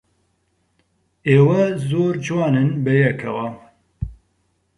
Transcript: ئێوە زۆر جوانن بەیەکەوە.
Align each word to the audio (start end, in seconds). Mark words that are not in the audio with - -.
ئێوە 1.29 1.61
زۆر 1.89 2.13
جوانن 2.25 2.69
بەیەکەوە. 2.85 3.47